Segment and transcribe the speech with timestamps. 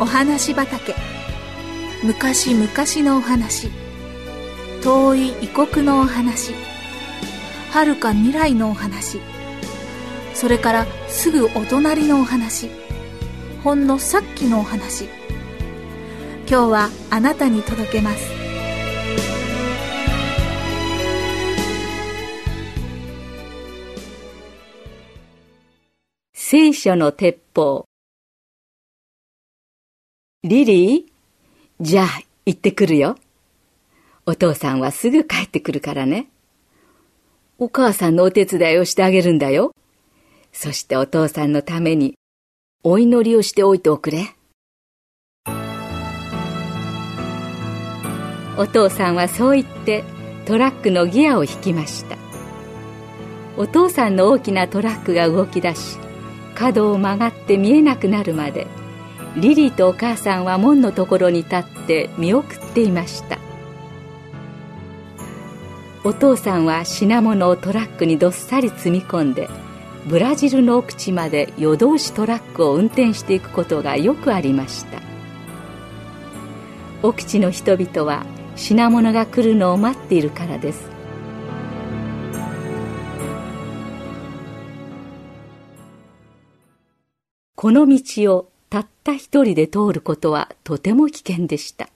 [0.00, 0.94] お話畑。
[2.02, 2.66] 昔々
[3.06, 3.68] のお話。
[4.82, 6.54] 遠い異国のお話。
[7.70, 9.20] 遥か未来のお話。
[10.32, 12.70] それからすぐお隣のお話。
[13.62, 15.04] ほんのさっきのお話。
[16.48, 18.30] 今日はあなたに届けます。
[26.32, 27.89] 聖書の鉄砲。
[30.42, 31.02] リリー
[31.82, 32.06] じゃあ
[32.46, 33.16] 行ってくるよ。
[34.24, 36.28] お父さんはすぐ帰ってくるからね。
[37.58, 39.74] お母さんのお手伝いをしてあげるんだよ。
[40.50, 42.14] そしてお父さんのために
[42.82, 44.34] お祈りをしておいておくれ。
[48.56, 50.04] お父さんはそう言って
[50.46, 52.16] トラックのギアを引きました。
[53.58, 55.98] お父さんの大きなトラックが動き出し、
[56.54, 58.66] 角を曲がって見えなくなるまで
[59.36, 63.38] リリーとお母さんは門のところに立って見送っていました。
[66.02, 69.48] お父さんは品物をトラックにどっさり積み込んで
[70.06, 75.00] ブラジルの奥地まで夜通しトラックを運転していくことがよくありました。
[77.02, 80.90] 奥地の人々は品物が来るのを待っているからです。
[87.54, 91.90] この道をたった一人で通ることはとても危険でした。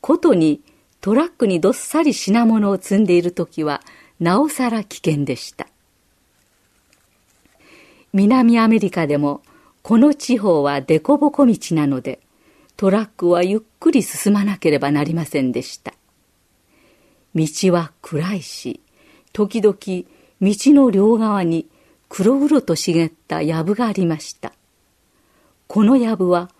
[0.00, 0.62] ことに
[1.00, 3.82] トラックにどっさり品物を積んでいる時は
[4.20, 5.66] なおさら危険でした。
[8.12, 9.42] 南アメリカでも
[9.82, 12.20] この地方は凸凹道なので
[12.76, 15.92] トラックはゆっくり進まなければなりませんでした。
[17.34, 18.80] 道は暗いし、
[19.32, 20.06] 時々道
[20.40, 21.66] の両側に
[22.08, 24.52] 黒々と茂った藪がありました。
[25.66, 26.50] この藪は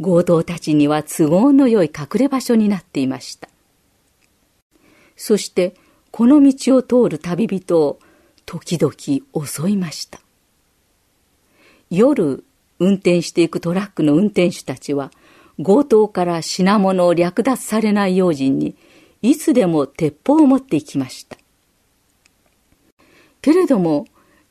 [0.00, 3.48] 強盗たちには都合の良い隠れ場所になっていました。
[5.16, 5.74] そして
[6.10, 7.98] この道を通る旅人を
[8.44, 10.20] 時々襲いました。
[11.90, 12.44] 夜
[12.78, 15.12] 運転していくトラックの運転手たちは
[15.62, 18.74] 強盗から品物を略奪されない用心に
[19.20, 21.36] いつでも鉄砲を持っていきました。
[23.40, 24.06] けれども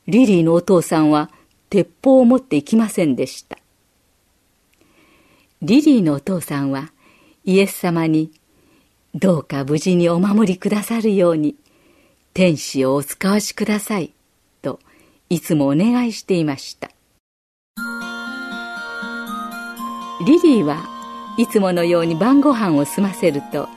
[0.06, 1.30] リリーのお父さんは
[1.70, 3.58] 鉄砲を持っていきませんでした。
[5.64, 6.90] リリーのお父さんは
[7.44, 8.32] イエス様に
[9.14, 11.54] どうか無事にお守りくださるように
[12.34, 14.12] 天使をお使わしください
[14.60, 14.80] と
[15.30, 16.90] いつもお願いしていました。
[20.26, 20.84] リリーは
[21.38, 23.68] いつものように晩ご飯を済ませると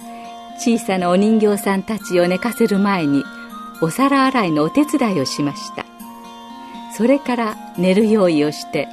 [0.58, 3.24] 小さなお人形さんたちを寝かせる前に
[3.84, 5.86] お皿洗いのお手伝いをしました。
[6.98, 8.88] それから寝る用意をして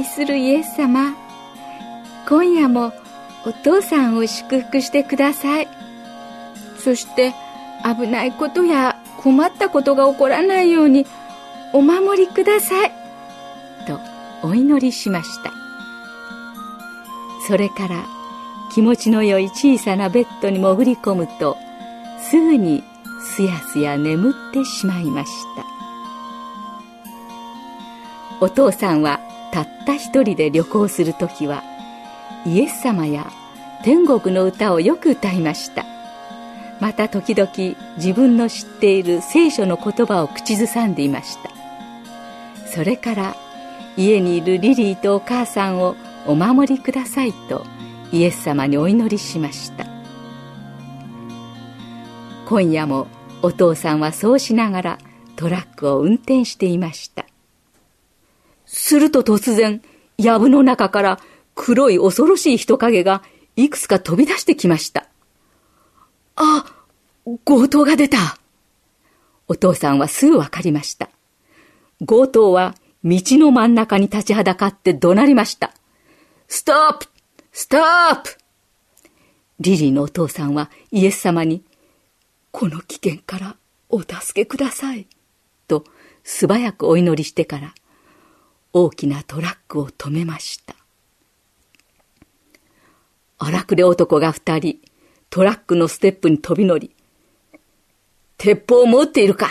[0.00, 1.14] 愛するイエス様
[2.26, 2.94] 今夜も
[3.44, 5.68] お父さんを祝福してください。
[6.78, 7.34] そして
[7.84, 11.06] 危ないことや困ったことが起こらないように
[11.74, 12.92] お守りください。
[13.86, 14.00] と
[14.42, 15.52] お祈りしました。
[17.46, 18.06] それから
[18.72, 21.58] 気持ちの良い小さなベッドに潜り込むと
[22.30, 22.82] すぐに
[23.36, 25.66] すやすや眠ってしまいました。
[28.40, 29.20] お父さんは
[29.52, 31.62] たった一人で旅行する時は
[32.46, 33.30] イエス様や
[33.82, 35.84] 天国の歌をよく歌いました。
[36.80, 37.50] また時々
[37.96, 41.50] 自分の知っている聖書の言葉を口ずさんでいました。
[42.66, 43.36] それから
[43.96, 45.96] 家にいるリリーとお母さんを
[46.26, 47.64] お守りくださいと
[48.12, 49.86] イエス様にお祈りしました。
[52.46, 53.08] 今夜も
[53.42, 54.98] お父さんはそうしながら
[55.36, 57.26] トラックを運転していました。
[58.72, 59.82] すると突然、
[60.16, 61.20] 藪の中から
[61.56, 63.24] 黒い恐ろしい人影が
[63.56, 65.08] いくつか飛び出してきました。
[66.36, 66.64] あ、
[67.44, 68.38] 強盗が出た。
[69.48, 71.10] お父さんはすぐわかりました。
[72.06, 75.74] 強盗は道の真ん中に立ちはだかって怒鳴りました。
[76.46, 77.06] ストップ
[77.50, 78.38] ストップ
[79.58, 81.64] リリーのお父さんはイエス様に、
[82.52, 83.56] この危険から
[83.88, 85.08] お助けください。
[85.66, 85.84] と
[86.22, 87.74] 素早くお祈りしてから
[88.72, 90.74] 大きなトラックを止めました。
[93.38, 94.78] 荒くれ男が二人、
[95.28, 96.94] トラックのステップに飛び乗り、
[98.36, 99.48] 鉄砲を持っているか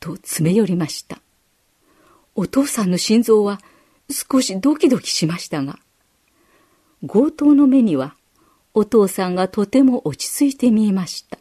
[0.00, 1.20] と詰め寄りました。
[2.34, 3.60] お父さんの心臓は
[4.10, 5.78] 少しドキドキしましたが、
[7.06, 8.14] 強盗の目には
[8.74, 11.38] お父さんがとても落ち着いて見えました。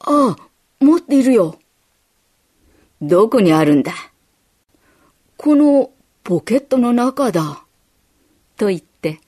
[0.00, 0.36] ああ、
[0.80, 1.58] 持っているよ。
[3.00, 3.92] どこにあるんだ？
[5.46, 5.92] この
[6.24, 7.62] ポケットの中だ。
[8.56, 9.20] と言って、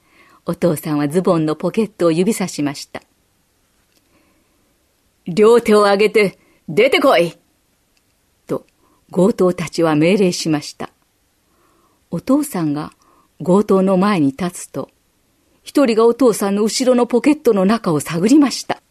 [0.47, 3.05] お父さんはズボンのポケットを指さしました。
[5.29, 7.39] 両手を上げて出てこい
[8.49, 8.67] と
[9.13, 10.91] 強盗たちは命令しました。
[12.11, 12.93] お父さんが
[13.41, 14.91] 強盗の前に立つと、
[15.63, 18.83] 一人がお父さんの後ろのポケットの中を探りました。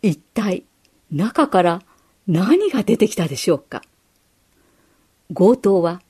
[0.00, 0.64] 一体
[1.10, 1.82] 中から
[2.26, 3.82] 何が出てきたでしょうか?
[5.36, 6.00] 強盗は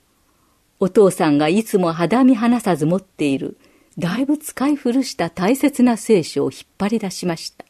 [0.79, 3.57] お父さんがいつも肌身離さず持っている
[3.97, 7.65] だいぶ使い古した大切な聖書を引っ張り出しました。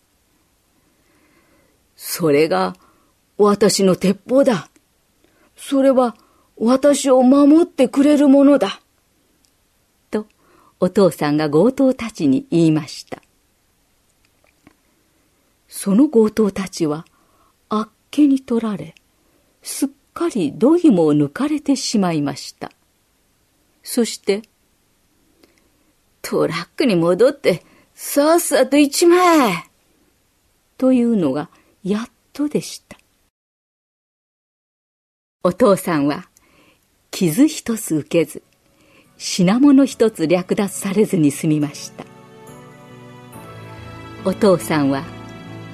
[1.96, 2.76] それが
[3.38, 4.70] 私の鉄砲だ。
[5.56, 6.16] それは
[6.58, 8.82] 私を守ってくれるものだ。
[10.12, 10.28] と、
[10.80, 13.22] お父さんが強盗たちに言いました。
[15.68, 17.06] その強盗たちは、
[17.70, 18.96] あっけに取られ、
[19.62, 22.72] すっかりどぎも抜かれてしまいました。
[23.84, 24.42] そして、
[26.24, 29.54] トラックに戻って、さっさと一枚
[30.80, 31.50] というのが
[31.84, 32.98] やっとでした。
[35.44, 36.28] お父さんは
[37.12, 38.42] 傷一つ受けず
[39.18, 42.04] 品物一つ略奪されずに済みました
[44.26, 45.04] お父さんは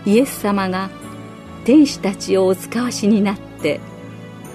[0.06, 0.90] イエス様が
[1.66, 3.80] 天使たちをお使わしになって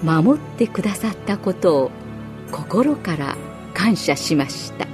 [0.03, 1.91] 守ってくださったことを
[2.51, 3.37] 心から
[3.73, 4.88] 感謝しました。